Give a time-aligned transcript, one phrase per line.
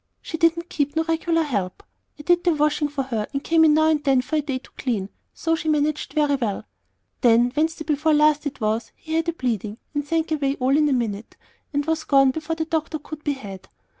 [0.19, 1.83] She didn't keep no regular help.
[2.17, 4.57] I did the washing for her, and come in now and then for a day
[4.57, 6.65] to clean; so she managed very well.
[7.21, 10.75] "Then, Wednesday before last, it was, he had a bleeding, and sank away like all
[10.75, 11.37] in a minute,
[11.71, 13.69] and was gone before the doctor could be had.